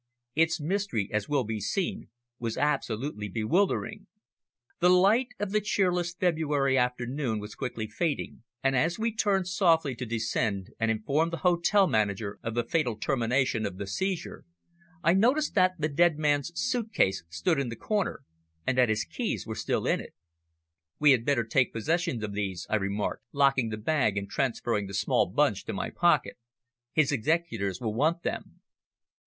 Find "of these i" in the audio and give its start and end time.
22.23-22.77